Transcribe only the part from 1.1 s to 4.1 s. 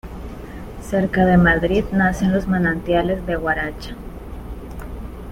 de Madrid nacen los manantiales de Guaracha.